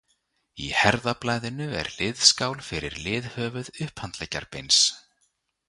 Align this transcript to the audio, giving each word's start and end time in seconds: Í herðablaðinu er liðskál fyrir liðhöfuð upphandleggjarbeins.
Í 0.67 0.69
herðablaðinu 0.77 1.67
er 1.81 1.91
liðskál 1.97 2.55
fyrir 2.69 2.97
liðhöfuð 3.03 3.73
upphandleggjarbeins. 3.87 4.85